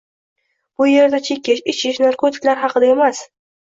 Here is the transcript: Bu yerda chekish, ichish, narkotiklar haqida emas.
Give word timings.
Bu 0.79 0.87
yerda 0.93 1.21
chekish, 1.29 1.63
ichish, 1.77 2.03
narkotiklar 2.09 2.67
haqida 2.67 2.95
emas. 2.99 3.27